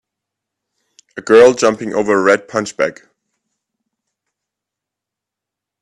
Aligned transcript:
A 1.15 1.21
girl 1.21 1.53
jumping 1.53 1.93
over 1.93 2.17
a 2.19 2.23
red 2.23 2.47
punch 2.47 2.75
bag 2.75 3.07